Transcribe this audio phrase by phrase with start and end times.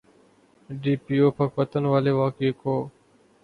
[0.69, 2.73] D P O Pakpattan والے واقعے کو۔